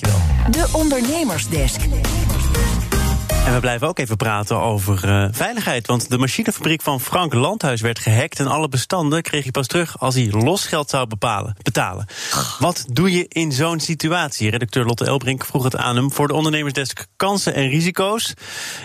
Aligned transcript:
Dankjewel. 0.00 0.50
De 0.50 0.78
Ondernemersdesk. 0.78 1.80
En 3.46 3.54
we 3.54 3.60
blijven 3.60 3.88
ook 3.88 3.98
even 3.98 4.16
praten 4.16 4.60
over 4.60 5.04
uh, 5.04 5.28
veiligheid. 5.30 5.86
Want 5.86 6.10
de 6.10 6.18
machinefabriek 6.18 6.82
van 6.82 7.00
Frank 7.00 7.34
Landhuis 7.34 7.80
werd 7.80 7.98
gehackt. 7.98 8.40
En 8.40 8.46
alle 8.46 8.68
bestanden 8.68 9.22
kreeg 9.22 9.42
hij 9.42 9.50
pas 9.50 9.66
terug 9.66 10.00
als 10.00 10.14
hij 10.14 10.30
losgeld 10.30 10.90
zou 10.90 11.06
bepalen, 11.06 11.56
betalen. 11.62 12.06
Wat 12.58 12.84
doe 12.92 13.12
je 13.12 13.26
in 13.28 13.52
zo'n 13.52 13.80
situatie? 13.80 14.50
Redacteur 14.50 14.84
Lotte 14.84 15.04
Elbrink 15.04 15.44
vroeg 15.44 15.64
het 15.64 15.76
aan 15.76 15.96
hem 15.96 16.12
voor 16.12 16.28
de 16.28 16.34
ondernemersdesk 16.34 17.06
kansen 17.16 17.54
en 17.54 17.68
risico's. 17.68 18.34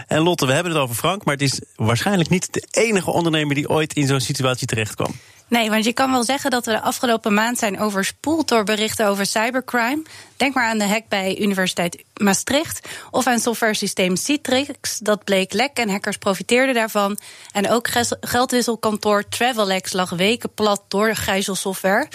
En 0.08 0.22
Lotte, 0.22 0.46
we 0.46 0.54
hebben 0.54 0.72
het 0.72 0.82
over 0.82 0.96
Frank, 0.96 1.26
maar 1.26 1.34
het 1.34 1.44
is 1.44 1.62
waarschijnlijk 1.76 2.30
niet 2.30 2.54
de 2.54 2.68
enige 2.72 3.12
ondernemer 3.12 3.56
die 3.56 3.70
ooit 3.70 3.94
in 3.94 4.08
zo'n 4.08 4.20
situatie 4.20 4.68
terecht 4.68 4.96
kwam. 4.96 5.12
Nee, 5.48 5.70
want 5.70 5.86
je 5.86 5.94
kan 5.94 6.12
wel 6.12 6.24
zeggen 6.24 6.52
dat 6.52 6.66
we 6.66 6.72
de 6.72 6.82
afgelopen 6.82 7.34
maand 7.34 7.58
zijn 7.58 7.80
overspoeld 7.80 8.48
door 8.48 8.64
berichten 8.64 9.08
over 9.08 9.26
cybercrime. 9.26 10.04
Denk 10.38 10.54
maar 10.54 10.68
aan 10.68 10.78
de 10.78 10.88
hack 10.88 11.08
bij 11.08 11.40
Universiteit 11.40 12.04
Maastricht 12.14 12.88
of 13.12 13.28
aan 13.28 13.40
softwaresysteem 13.40 14.16
Citrix. 14.16 15.00
Dat 15.00 15.24
bleek 15.24 15.54
lek 15.54 15.78
en 15.78 15.90
hackers 15.90 16.18
profiteerden 16.18 16.76
daarvan. 16.76 17.18
En 17.52 17.70
ook 17.70 17.88
geldwisselkantoor 18.22 19.28
Travelex 19.30 19.94
lag 19.94 20.10
weken 20.10 20.54
plat 20.54 20.82
door 20.88 21.16
gijzelsoftware. 21.16 22.08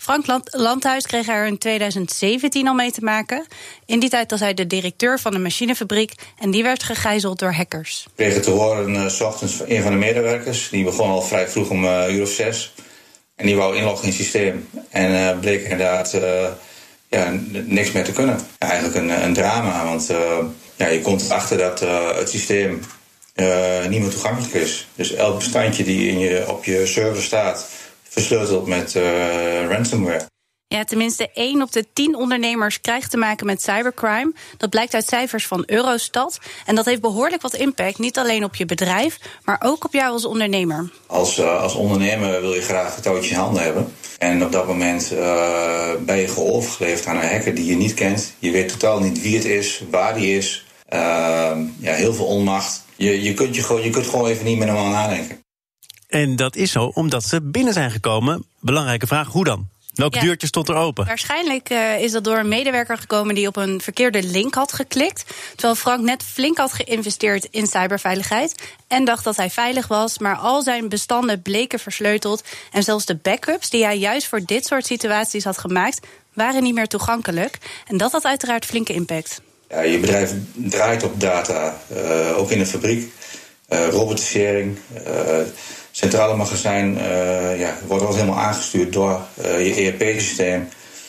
Frank 0.00 0.24
Landhuis 0.50 1.06
kreeg 1.06 1.28
er 1.28 1.46
in 1.46 1.58
2017 1.58 2.68
al 2.68 2.74
mee 2.74 2.90
te 2.90 3.00
maken. 3.00 3.46
In 3.86 4.00
die 4.00 4.08
tijd 4.08 4.30
was 4.30 4.40
hij 4.40 4.54
de 4.54 4.66
directeur 4.66 5.18
van 5.18 5.34
een 5.34 5.42
machinefabriek 5.42 6.12
en 6.38 6.50
die 6.50 6.62
werd 6.62 6.82
gegijzeld 6.82 7.38
door 7.38 7.52
hackers. 7.52 8.04
We 8.04 8.22
kregen 8.22 8.42
te 8.42 8.50
horen 8.50 8.94
uh, 8.94 9.08
s 9.08 9.20
ochtends 9.20 9.60
een 9.66 9.82
van 9.82 9.92
de 9.92 9.98
medewerkers, 9.98 10.68
die 10.68 10.84
begon 10.84 11.08
al 11.08 11.22
vrij 11.22 11.48
vroeg 11.48 11.70
om 11.70 11.84
uh, 11.84 12.14
uur 12.14 12.22
of 12.22 12.30
zes. 12.30 12.74
En 13.36 13.46
die 13.46 13.56
wou 13.56 13.76
inloggen 13.76 14.02
in 14.02 14.08
het 14.08 14.18
systeem. 14.20 14.68
En 14.90 15.10
uh, 15.10 15.38
bleek 15.38 15.62
inderdaad 15.62 16.18
ja, 17.08 17.34
niks 17.50 17.92
meer 17.92 18.04
te 18.04 18.12
kunnen. 18.12 18.40
eigenlijk 18.58 18.94
een, 18.94 19.24
een 19.24 19.34
drama, 19.34 19.84
want 19.84 20.10
ja, 20.76 20.86
je 20.88 21.00
komt 21.00 21.30
achter 21.30 21.58
dat 21.58 21.80
het 22.16 22.28
systeem 22.28 22.80
niet 23.88 24.00
meer 24.00 24.10
toegankelijk 24.10 24.54
is. 24.54 24.88
Dus 24.94 25.12
elk 25.12 25.38
bestandje 25.38 25.84
die 25.84 26.08
in 26.08 26.18
je, 26.18 26.44
op 26.48 26.64
je 26.64 26.86
server 26.86 27.22
staat 27.22 27.68
versleuteld 28.10 28.66
met 28.66 28.94
uh, 28.94 29.68
ransomware. 29.68 30.26
Ja, 30.74 30.84
tenminste 30.84 31.30
1 31.34 31.62
op 31.62 31.72
de 31.72 31.84
10 31.92 32.16
ondernemers 32.16 32.80
krijgt 32.80 33.10
te 33.10 33.16
maken 33.16 33.46
met 33.46 33.62
cybercrime. 33.62 34.32
Dat 34.56 34.70
blijkt 34.70 34.94
uit 34.94 35.06
cijfers 35.06 35.46
van 35.46 35.62
Eurostat. 35.66 36.38
En 36.66 36.74
dat 36.74 36.84
heeft 36.84 37.00
behoorlijk 37.00 37.42
wat 37.42 37.54
impact, 37.54 37.98
niet 37.98 38.18
alleen 38.18 38.44
op 38.44 38.54
je 38.54 38.64
bedrijf, 38.64 39.18
maar 39.44 39.60
ook 39.64 39.84
op 39.84 39.92
jou 39.92 40.12
als 40.12 40.24
ondernemer. 40.24 40.90
Als, 41.06 41.38
uh, 41.38 41.60
als 41.62 41.74
ondernemer 41.74 42.40
wil 42.40 42.54
je 42.54 42.60
graag 42.60 42.94
het 42.94 43.02
touwtje 43.02 43.30
in 43.30 43.36
handen 43.36 43.62
hebben. 43.62 43.92
En 44.18 44.44
op 44.44 44.52
dat 44.52 44.66
moment 44.66 45.12
uh, 45.12 45.90
ben 46.00 46.16
je 46.16 46.28
geovergeleefd 46.28 47.06
aan 47.06 47.16
een 47.16 47.28
hacker 47.28 47.54
die 47.54 47.66
je 47.66 47.76
niet 47.76 47.94
kent. 47.94 48.32
Je 48.38 48.50
weet 48.50 48.68
totaal 48.68 49.00
niet 49.00 49.22
wie 49.22 49.36
het 49.36 49.44
is, 49.44 49.82
waar 49.90 50.14
die 50.14 50.36
is. 50.36 50.66
Uh, 50.92 50.98
ja, 51.78 51.92
heel 51.92 52.14
veel 52.14 52.26
onmacht. 52.26 52.84
Je, 52.96 53.22
je, 53.22 53.34
kunt 53.34 53.54
je, 53.54 53.62
gewoon, 53.62 53.82
je 53.82 53.90
kunt 53.90 54.06
gewoon 54.06 54.26
even 54.26 54.44
niet 54.44 54.58
meer 54.58 54.66
normaal 54.66 54.90
nadenken. 54.90 55.38
En 56.10 56.36
dat 56.36 56.56
is 56.56 56.72
zo 56.72 56.84
omdat 56.94 57.24
ze 57.24 57.40
binnen 57.42 57.72
zijn 57.72 57.90
gekomen. 57.90 58.44
Belangrijke 58.60 59.06
vraag, 59.06 59.28
hoe 59.28 59.44
dan? 59.44 59.68
Welke 59.94 60.16
ja, 60.18 60.22
deurtje 60.22 60.46
stond 60.46 60.68
er 60.68 60.74
open? 60.74 61.06
Waarschijnlijk 61.06 61.70
uh, 61.70 62.00
is 62.00 62.12
dat 62.12 62.24
door 62.24 62.38
een 62.38 62.48
medewerker 62.48 62.98
gekomen 62.98 63.34
die 63.34 63.46
op 63.46 63.56
een 63.56 63.80
verkeerde 63.80 64.22
link 64.22 64.54
had 64.54 64.72
geklikt. 64.72 65.24
Terwijl 65.50 65.74
Frank 65.74 66.04
net 66.04 66.22
flink 66.22 66.58
had 66.58 66.72
geïnvesteerd 66.72 67.48
in 67.50 67.66
cyberveiligheid. 67.66 68.54
En 68.86 69.04
dacht 69.04 69.24
dat 69.24 69.36
hij 69.36 69.50
veilig 69.50 69.88
was. 69.88 70.18
Maar 70.18 70.36
al 70.36 70.62
zijn 70.62 70.88
bestanden 70.88 71.42
bleken 71.42 71.78
versleuteld. 71.78 72.44
En 72.72 72.82
zelfs 72.82 73.04
de 73.04 73.14
backups 73.14 73.70
die 73.70 73.84
hij 73.84 73.98
juist 73.98 74.26
voor 74.26 74.40
dit 74.44 74.66
soort 74.66 74.86
situaties 74.86 75.44
had 75.44 75.58
gemaakt, 75.58 76.06
waren 76.32 76.62
niet 76.62 76.74
meer 76.74 76.88
toegankelijk. 76.88 77.58
En 77.86 77.96
dat 77.96 78.12
had 78.12 78.24
uiteraard 78.24 78.64
flinke 78.64 78.92
impact. 78.92 79.40
Ja, 79.68 79.80
je 79.80 79.98
bedrijf 79.98 80.32
draait 80.54 81.02
op 81.02 81.20
data, 81.20 81.80
uh, 81.92 82.38
ook 82.38 82.50
in 82.50 82.58
de 82.58 82.66
fabriek. 82.66 83.12
Uh, 83.68 83.88
robotisering 83.88 84.78
centrale 86.00 86.36
magazijn 86.36 86.96
uh, 86.96 87.60
ja, 87.60 87.78
wordt 87.86 88.02
wel 88.02 88.14
helemaal 88.14 88.38
aangestuurd 88.38 88.92
door 88.92 89.20
uh, 89.44 89.66
je 89.66 89.92
ERP-systeem. 89.92 90.68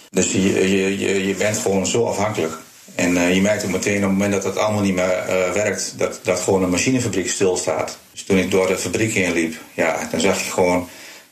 Dus 0.10 0.32
je, 0.32 1.28
je, 1.28 1.36
bent 1.36 1.58
gewoon 1.58 1.88
zo 1.88 2.06
afhankelijk. 2.06 2.54
En 2.96 3.16
uh, 3.16 3.34
je 3.34 3.42
merkt 3.42 3.64
ook 3.64 3.72
meteen 3.72 3.96
op 3.96 4.02
het 4.02 4.12
moment 4.12 4.32
dat 4.32 4.44
dat 4.44 4.58
allemaal 4.58 4.82
niet 4.82 4.96
meer 4.96 5.24
werkt, 5.54 5.94
dat, 5.98 6.20
dat 6.24 6.40
gewoon 6.40 6.64
een 6.64 6.70
machinefabriek 6.70 7.30
stilstaat. 7.30 7.98
Dus 8.12 8.24
toen 8.24 8.38
ik 8.38 8.52
door 8.52 8.68
de 8.68 8.78
fabriek 8.78 9.14
heen 9.14 9.34
liep, 9.34 9.56
ja, 9.74 10.08
dan 10.12 10.20
zag 10.20 10.44
je 10.44 10.52
gewoon, 10.52 10.88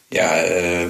ja, 0.07 0.43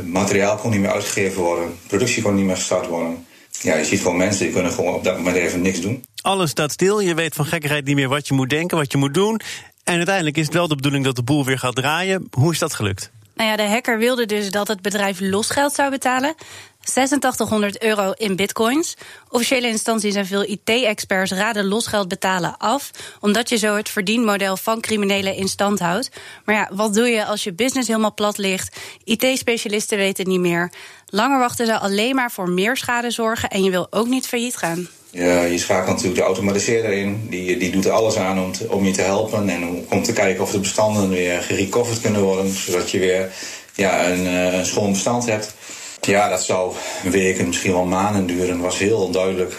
materiaal 0.06 0.56
kon 0.56 0.72
niet 0.72 0.80
meer 0.80 0.92
uitgegeven 0.92 1.42
worden, 1.42 1.78
productie 1.88 2.24
kon 2.24 2.36
niet 2.36 2.46
meer 2.46 2.56
gestart 2.56 2.88
worden. 2.88 3.26
Ja, 3.62 3.76
je 3.76 3.86
ziet 3.86 4.02
gewoon 4.02 4.18
mensen 4.18 4.44
die 4.44 4.54
kunnen 4.54 4.72
gewoon 4.72 4.94
op 4.94 5.04
dat 5.04 5.18
moment 5.18 5.36
even 5.36 5.62
niks 5.62 5.82
doen. 5.82 6.04
Alles 6.22 6.50
staat 6.50 6.72
stil, 6.72 7.00
je 7.00 7.14
weet 7.14 7.36
van 7.36 7.46
gekkigheid 7.46 7.86
niet 7.86 7.96
meer 7.96 8.10
wat 8.10 8.28
je 8.28 8.34
moet 8.34 8.50
denken, 8.50 8.78
wat 8.78 8.92
je 8.92 8.98
moet 8.98 9.14
doen. 9.14 9.42
En 9.84 9.96
uiteindelijk 9.96 10.38
is 10.38 10.46
het 10.46 10.54
wel 10.54 10.68
de 10.68 10.76
bedoeling 10.76 11.06
dat 11.06 11.16
de 11.16 11.24
boel 11.24 11.46
weer 11.46 11.60
gaat 11.60 11.76
draaien. 11.76 12.28
Hoe 12.32 12.52
is 12.52 12.60
dat 12.60 12.74
gelukt? 12.74 13.12
Nou 13.36 13.50
ja, 13.50 13.56
de 13.56 13.64
hacker 13.64 13.98
wilde 13.98 14.26
dus 14.26 14.52
dat 14.52 14.68
het 14.68 14.82
bedrijf 14.82 15.20
losgeld 15.20 15.74
zou 15.74 15.90
betalen. 15.90 16.36
8600 16.82 17.84
euro 17.84 18.12
in 18.12 18.36
bitcoins. 18.36 18.96
Officiële 19.30 19.68
instanties 19.68 20.16
en 20.16 20.26
veel 20.26 20.44
IT-experts 20.44 21.32
raden 21.32 21.66
losgeld 21.66 22.08
betalen 22.08 22.58
af, 22.58 22.92
omdat 23.20 23.50
je 23.50 23.58
zo 23.58 23.76
het 23.76 23.90
verdienmodel 23.90 24.58
van 24.58 24.82
criminelen 24.82 25.36
in 25.36 25.48
stand 25.48 25.80
houdt. 25.80 26.12
Maar 26.46 26.56
ja, 26.56 26.70
wat 26.72 26.94
doe 26.94 27.08
je 27.08 27.26
als 27.26 27.44
je 27.44 27.54
business 27.54 27.88
helemaal 27.88 28.14
plat 28.14 28.38
ligt? 28.38 28.80
IT-specialisten 29.04 29.98
weten 29.98 30.28
niet 30.28 30.40
meer. 30.40 30.72
Langer 31.06 31.40
wachten 31.40 31.66
zou 31.66 31.80
alleen 31.80 32.16
maar 32.16 32.32
voor 32.32 32.50
meer 32.50 32.78
schade 32.78 33.12
zorgen 33.12 33.50
en 33.50 33.64
je 33.64 33.72
wil 33.72 33.88
ook 33.90 34.08
niet 34.08 34.28
failliet 34.28 34.58
gaan. 34.58 34.88
Ja, 35.12 35.42
je 35.42 35.58
schakelt 35.58 35.88
natuurlijk 35.88 36.16
de 36.16 36.25
automatiseerder 36.25 36.92
in. 36.92 37.28
Die, 37.30 37.58
die 37.58 37.72
doet 37.72 37.86
er 37.86 37.92
alles 37.92 38.18
aan 38.18 38.40
om, 38.40 38.52
om 38.68 38.86
je 38.86 38.92
te 38.92 39.02
helpen. 39.02 39.50
En 39.50 39.86
om, 39.90 40.03
te 40.03 40.14
kijken 40.14 40.44
of 40.44 40.52
de 40.52 40.59
bestanden 40.59 41.09
weer 41.09 41.42
gerecoverd 41.42 42.02
kunnen 42.02 42.22
worden. 42.22 42.52
Zodat 42.52 42.92
je 42.92 43.00
weer 43.00 43.31
ja, 43.74 44.09
een, 44.09 44.28
eh, 44.28 44.53
een 44.53 44.66
schoon 44.66 44.92
bestand 44.92 45.25
hebt. 45.25 45.53
Ja, 46.02 46.30
dat 46.30 46.44
zou 46.44 46.74
weken, 47.03 47.48
misschien 47.48 47.72
wel 47.72 47.86
maanden 47.86 48.28
duren. 48.28 48.56
Dat 48.56 48.66
was 48.66 48.78
heel 48.78 48.98
onduidelijk. 48.98 49.53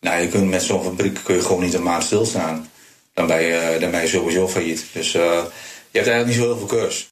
Nou, 0.00 0.20
je 0.22 0.28
kunt 0.28 0.50
met 0.50 0.62
zo'n 0.62 0.82
fabriek 0.82 1.18
kun 1.24 1.34
je 1.34 1.42
gewoon 1.42 1.62
niet 1.62 1.74
een 1.74 1.82
maand 1.82 2.02
stilstaan. 2.04 2.70
Dan 3.14 3.26
ben 3.26 3.42
je, 3.42 3.76
dan 3.80 3.90
ben 3.90 4.00
je 4.00 4.06
sowieso 4.06 4.48
failliet. 4.48 4.86
Dus 4.92 5.14
uh, 5.14 5.22
je 5.90 5.98
hebt 5.98 6.08
eigenlijk 6.08 6.26
niet 6.26 6.36
zo 6.36 6.42
heel 6.42 6.56
veel 6.56 6.78
keus. 6.78 7.11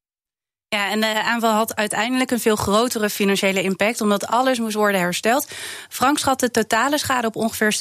Ja, 0.77 0.91
en 0.91 1.01
de 1.01 1.23
aanval 1.23 1.53
had 1.53 1.77
uiteindelijk 1.77 2.31
een 2.31 2.41
veel 2.41 2.57
grotere 2.57 3.11
financiële 3.11 3.63
impact, 3.63 4.01
omdat 4.01 4.27
alles 4.27 4.59
moest 4.59 4.75
worden 4.75 5.01
hersteld. 5.01 5.49
Frank 5.89 6.19
schat 6.19 6.41
de 6.41 6.51
totale 6.51 6.99
schade 6.99 7.27
op 7.27 7.37
ongeveer 7.37 7.77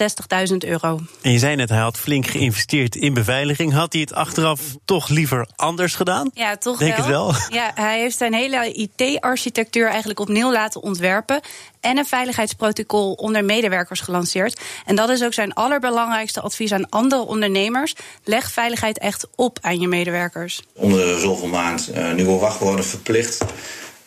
60.000 0.52 0.56
euro. 0.58 1.00
En 1.22 1.32
je 1.32 1.40
zei 1.40 1.56
net, 1.56 1.70
hij 1.70 1.80
had 1.80 1.98
flink 1.98 2.28
geïnvesteerd 2.28 2.96
in 2.96 3.14
beveiliging. 3.14 3.74
Had 3.74 3.94
hij 3.94 4.02
het 4.02 4.14
achteraf 4.14 4.62
toch 4.86 5.08
liever 5.08 5.48
anders 5.56 5.96
gedaan? 5.96 6.30
Ja, 6.34 6.58
toch 6.58 6.78
Denk 6.78 6.96
wel. 6.96 7.06
het 7.06 7.48
wel. 7.48 7.58
Ja, 7.60 7.72
hij 7.76 8.00
heeft 8.00 8.18
zijn 8.18 8.34
hele 8.34 8.72
IT-architectuur 8.72 9.88
eigenlijk 9.88 10.20
opnieuw 10.20 10.52
laten 10.52 10.82
ontwerpen 10.82 11.42
en 11.80 11.98
een 11.98 12.06
veiligheidsprotocol 12.06 13.14
onder 13.14 13.46
medewerkers 13.46 14.00
gelanceerd. 14.00 14.62
En 14.86 14.96
dat 14.96 15.10
is 15.10 15.24
ook 15.24 15.34
zijn 15.34 15.54
allerbelangrijkste 15.54 16.42
advies 16.42 16.72
aan 16.72 16.90
andere 16.90 17.22
ondernemers. 17.22 17.96
Leg 18.24 18.52
veiligheid 18.52 18.98
echt 18.98 19.28
op 19.36 19.58
aan 19.62 19.80
je 19.80 19.88
medewerkers. 19.88 20.64
Onder 20.74 21.20
zoveel 21.20 21.48
maand 21.48 21.90
uh, 21.96 22.14
nu 22.14 22.28
al 22.28 22.40
verplicht. 22.86 23.46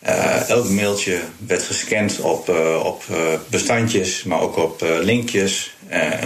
Uh, 0.07 0.49
elk 0.49 0.69
mailtje 0.69 1.21
werd 1.47 1.63
gescand 1.63 2.21
op, 2.21 2.49
uh, 2.49 2.85
op 2.85 3.05
bestandjes, 3.49 4.25
maar 4.25 4.41
ook 4.41 4.57
op 4.57 4.81
linkjes, 5.01 5.77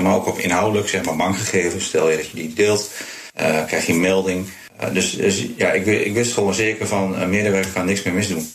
maar 0.02 0.14
ook 0.14 0.26
op 0.26 0.38
inhoudelijk, 0.38 0.88
zeg 0.88 1.04
maar 1.04 1.16
bankgegevens. 1.16 1.84
Stel 1.84 2.10
je 2.10 2.16
dat 2.16 2.28
je 2.28 2.36
die 2.36 2.52
deelt, 2.52 2.90
krijg 3.66 3.86
je 3.86 3.92
een 3.92 4.00
melding. 4.00 4.46
dus, 4.92 5.16
dus 5.16 5.46
ja, 5.56 5.72
ik, 5.72 5.86
ik 5.86 6.14
wist 6.14 6.32
gewoon 6.32 6.54
zeker 6.54 6.86
van 6.86 7.30
medewerker 7.30 7.72
kan 7.72 7.86
niks 7.86 8.02
meer 8.02 8.14
misdoen. 8.14 8.48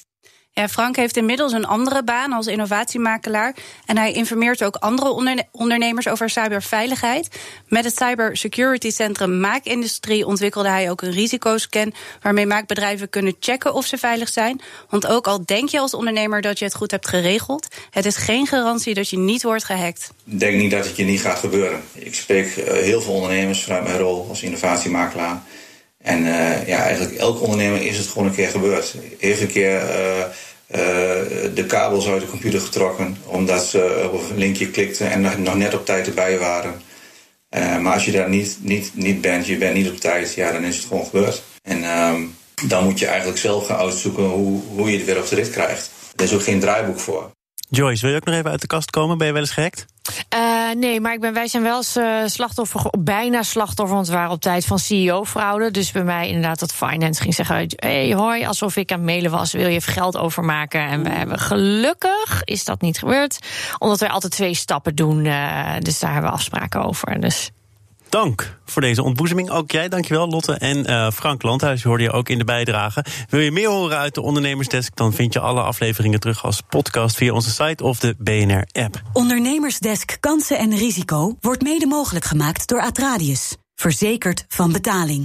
Frank 0.54 0.96
heeft 0.96 1.18
inmiddels 1.18 1.54
een 1.54 1.66
andere 1.66 2.04
baan 2.04 2.32
als 2.32 2.48
innovatiemakelaar. 2.48 3.56
En 3.86 3.98
hij 3.98 4.12
informeert 4.12 4.64
ook 4.64 4.76
andere 4.76 5.46
ondernemers 5.52 6.08
over 6.08 6.30
cyberveiligheid. 6.30 7.40
Met 7.68 7.84
het 7.84 7.98
Cybersecurity 7.98 8.90
Centrum 8.90 9.40
Maakindustrie 9.40 10.26
ontwikkelde 10.26 10.70
hij 10.70 10.90
ook 10.90 11.02
een 11.02 11.12
risicoscan. 11.12 11.94
waarmee 12.22 12.46
maakbedrijven 12.46 13.10
kunnen 13.10 13.36
checken 13.40 13.74
of 13.74 13.86
ze 13.86 13.98
veilig 13.98 14.30
zijn. 14.30 14.62
Want 14.90 15.08
ook 15.08 15.28
al 15.28 15.46
denk 15.46 15.70
je 15.70 15.80
als 15.80 15.94
ondernemer 15.94 16.42
dat 16.42 16.60
je 16.60 16.66
het 16.66 16.76
goed 16.76 16.92
hebt 16.92 17.08
geregeld, 17.08 17.68
het 17.90 18.06
is 18.06 18.16
geen 18.16 18.48
garantie 18.48 18.94
dat 18.94 19.10
je 19.10 19.18
niet 19.18 19.44
wordt 19.44 19.64
gehackt. 19.64 20.12
Ik 20.26 20.40
denk 20.40 20.58
niet 20.58 20.72
dat 20.72 20.86
het 20.86 20.96
je 20.96 21.04
niet 21.04 21.22
gaat 21.22 21.40
gebeuren. 21.40 21.84
Ik 21.94 22.16
spreek 22.16 22.58
eh, 22.58 22.74
heel 22.74 23.02
veel 23.02 23.14
ondernemers 23.14 23.64
vanuit 23.64 23.84
mijn 23.84 23.98
rol 23.98 24.26
als 24.30 24.42
innovatiemakelaar. 24.42 25.42
En 26.02 26.26
uh, 26.26 26.68
ja, 26.68 26.84
eigenlijk 26.84 27.16
elk 27.16 27.42
ondernemer 27.42 27.82
is 27.82 27.98
het 27.98 28.08
gewoon 28.08 28.28
een 28.28 28.36
keer 28.36 28.50
gebeurd. 28.50 28.96
Heeft 29.20 29.42
een 29.42 29.52
keer 29.52 29.82
uh, 29.82 30.20
uh, 30.20 30.26
de 31.56 31.66
kabels 31.68 32.08
uit 32.08 32.22
de 32.22 32.28
computer 32.28 32.62
getrokken 32.62 33.18
omdat 33.26 33.66
ze 33.66 34.10
op 34.14 34.30
een 34.30 34.38
linkje 34.38 34.70
klikten 34.70 35.12
en 35.12 35.44
nog 35.44 35.56
net 35.56 35.74
op 35.74 35.86
tijd 35.86 36.08
erbij 36.08 36.40
waren. 36.40 36.82
maar 37.82 37.94
als 37.94 38.06
je 38.06 38.12
daar 38.12 38.30
niet, 38.30 38.58
niet, 38.62 38.92
niet 38.94 39.22
bent, 39.22 39.48
je 39.48 39.58
bent 39.58 39.76
niet 39.76 39.90
op 39.90 40.00
tijd, 40.00 40.34
ja, 40.34 40.52
dan 40.52 40.64
is 40.64 40.76
het 40.76 40.86
gewoon 40.86 41.06
gebeurd. 41.06 41.42
En 41.62 41.84
um, 41.84 42.36
dan 42.68 42.84
moet 42.84 43.00
je 43.00 43.06
eigenlijk 43.06 43.38
zelf 43.38 43.66
gaan 43.66 43.78
uitzoeken 43.78 44.24
hoe, 44.24 44.62
hoe 44.76 44.92
je 44.92 44.98
het 44.98 45.06
weer 45.06 45.18
op 45.18 45.28
de 45.28 45.36
rit 45.36 45.50
krijgt. 45.50 45.92
Er 46.16 46.24
is 46.24 46.34
ook 46.34 46.44
geen 46.44 46.60
draaiboek 46.60 47.00
voor. 47.00 47.32
Joyce, 47.70 48.02
wil 48.02 48.10
je 48.10 48.16
ook 48.16 48.26
nog 48.26 48.36
even 48.36 48.52
uit 48.52 48.62
de 48.62 48.68
kast 48.68 48.90
komen? 48.90 49.18
Ben 49.18 49.28
je 49.28 49.34
wel 49.34 49.42
eens 49.42 49.52
gehackt? 49.52 49.86
Uh, 50.34 50.72
nee, 50.76 51.02
maar 51.02 51.14
ik 51.14 51.20
ben, 51.20 51.34
wij 51.34 51.48
zijn 51.48 51.64
wel 51.64 51.78
eens 51.78 51.98
uh, 51.98 52.18
slachtoffer, 52.26 52.82
bijna 53.00 53.44
slachtoffer, 53.44 53.96
want 53.96 54.08
we 54.08 54.14
waren 54.14 54.32
op 54.32 54.42
tijd 54.42 54.66
van 54.66 54.80
CEO-fraude. 54.80 55.72
Dus 55.72 55.92
bij 55.92 56.04
mij 56.04 56.28
inderdaad 56.28 56.60
dat 56.60 56.74
finance 56.74 57.22
ging 57.22 57.34
zeggen: 57.34 57.68
hey, 57.76 58.14
hoi, 58.14 58.46
alsof 58.46 58.76
ik 58.76 58.92
aan 58.92 58.98
het 58.98 59.06
mailen 59.08 59.32
was, 59.32 59.52
wil 59.52 59.68
je 59.68 59.76
even 59.76 59.94
geld 59.94 60.18
overmaken? 60.18 60.82
En 60.82 61.04
we 61.04 61.10
hebben 61.10 61.40
gelukkig 61.40 62.44
is 62.44 62.64
dat 62.64 62.82
niet 62.82 63.00
gebeurd, 63.00 63.40
omdat 63.78 64.00
wij 64.00 64.10
altijd 64.10 64.32
twee 64.32 64.54
stappen 64.54 64.96
doen. 64.96 65.26
Uh, 65.26 65.74
dus 65.80 66.00
daar 66.00 66.12
hebben 66.12 66.30
we 66.30 66.36
afspraken 66.38 66.84
over. 66.84 67.22
Dus 67.22 67.52
Dank 68.12 68.58
voor 68.66 68.82
deze 68.82 69.04
ontboezeming. 69.04 69.50
Ook 69.50 69.72
jij, 69.72 69.90
dankjewel 69.90 70.28
Lotte. 70.28 70.54
En 70.54 70.90
uh, 70.90 71.12
Frank 71.12 71.44
Landhuis 71.44 71.84
hoorde 71.84 72.04
je 72.04 72.12
ook 72.12 72.30
in 72.30 72.38
de 72.38 72.44
bijdrage. 72.44 73.06
Wil 73.30 73.40
je 73.40 73.52
meer 73.52 73.70
horen 73.70 73.98
uit 73.98 74.14
de 74.14 74.22
Ondernemersdesk? 74.22 74.96
Dan 74.96 75.14
vind 75.14 75.34
je 75.34 75.40
alle 75.40 75.62
afleveringen 75.62 76.20
terug 76.20 76.44
als 76.44 76.62
podcast 76.70 77.16
via 77.16 77.34
onze 77.34 77.50
site 77.50 77.84
of 77.84 78.00
de 78.00 78.16
BNR-app. 78.18 79.02
Ondernemersdesk 79.14 80.18
Kansen 80.20 80.58
en 80.58 80.76
Risico 80.78 81.38
wordt 81.42 81.62
mede 81.62 81.86
mogelijk 81.86 82.26
gemaakt 82.26 82.68
door 82.68 82.82
Atradius. 82.82 83.56
Verzekerd 83.76 84.46
van 84.48 84.72
betaling. 84.72 85.20